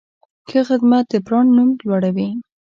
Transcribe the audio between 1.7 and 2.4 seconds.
لوړوي.